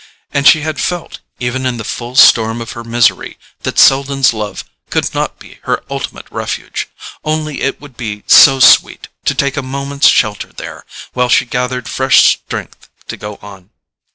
And 0.31 0.47
she 0.47 0.61
had 0.61 0.79
felt, 0.79 1.19
even 1.39 1.63
in 1.63 1.77
the 1.77 1.83
full 1.83 2.15
storm 2.15 2.59
of 2.59 2.71
her 2.71 2.83
misery, 2.83 3.37
that 3.61 3.77
Selden's 3.77 4.33
love 4.33 4.63
could 4.89 5.13
not 5.13 5.37
be 5.37 5.59
her 5.65 5.83
ultimate 5.91 6.25
refuge; 6.31 6.89
only 7.23 7.61
it 7.61 7.79
would 7.79 7.97
be 7.97 8.23
so 8.25 8.59
sweet 8.59 9.09
to 9.25 9.35
take 9.35 9.57
a 9.57 9.61
moment's 9.61 10.07
shelter 10.07 10.51
there, 10.53 10.85
while 11.13 11.29
she 11.29 11.45
gathered 11.45 11.87
fresh 11.87 12.25
strength 12.39 12.89
to 13.09 13.15
go 13.15 13.37
on. 13.43 13.69